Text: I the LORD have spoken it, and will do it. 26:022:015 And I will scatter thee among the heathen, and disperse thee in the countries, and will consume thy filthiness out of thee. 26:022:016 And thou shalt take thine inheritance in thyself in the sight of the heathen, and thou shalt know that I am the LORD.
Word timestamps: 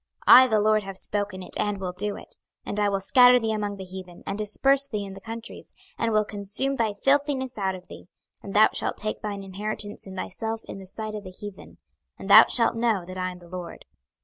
I 0.25 0.47
the 0.47 0.59
LORD 0.59 0.81
have 0.81 0.97
spoken 0.97 1.43
it, 1.43 1.53
and 1.59 1.79
will 1.79 1.91
do 1.91 2.15
it. 2.15 2.29
26:022:015 2.65 2.65
And 2.65 2.79
I 2.79 2.89
will 2.89 2.99
scatter 2.99 3.39
thee 3.39 3.51
among 3.51 3.75
the 3.77 3.83
heathen, 3.83 4.23
and 4.25 4.35
disperse 4.35 4.89
thee 4.89 5.05
in 5.05 5.13
the 5.13 5.21
countries, 5.21 5.75
and 5.95 6.11
will 6.11 6.25
consume 6.25 6.77
thy 6.77 6.95
filthiness 6.95 7.55
out 7.59 7.75
of 7.75 7.87
thee. 7.87 8.07
26:022:016 8.43 8.43
And 8.45 8.53
thou 8.55 8.69
shalt 8.73 8.97
take 8.97 9.21
thine 9.21 9.43
inheritance 9.43 10.07
in 10.07 10.15
thyself 10.15 10.63
in 10.65 10.79
the 10.79 10.87
sight 10.87 11.13
of 11.13 11.23
the 11.23 11.29
heathen, 11.29 11.77
and 12.17 12.31
thou 12.31 12.47
shalt 12.47 12.75
know 12.75 13.05
that 13.05 13.19
I 13.19 13.29
am 13.29 13.37
the 13.37 13.47
LORD. 13.47 13.85